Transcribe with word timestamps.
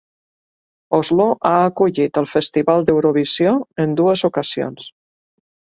Oslo 0.99 1.27
ha 1.49 1.51
acollit 1.65 2.19
el 2.23 2.29
Festival 2.33 2.89
d'Eurovisió 2.89 3.55
en 3.87 3.97
dues 4.03 4.27
ocasions. 4.33 4.93